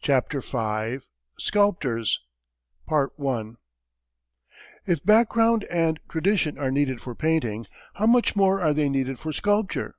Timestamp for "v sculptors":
0.40-2.20